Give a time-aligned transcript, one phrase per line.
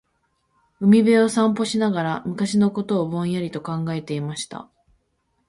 [0.83, 4.67] •海辺を散歩しながら、昔のことをぼんやりと考えていました。